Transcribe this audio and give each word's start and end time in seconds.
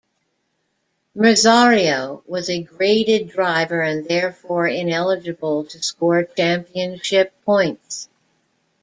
Merzario 1.15 2.23
was 2.25 2.49
a 2.49 2.63
graded 2.63 3.29
driver 3.29 3.83
and 3.83 4.03
therefore 4.07 4.67
ineligible 4.67 5.63
to 5.65 5.83
score 5.83 6.23
championship 6.23 7.31
points. 7.45 8.09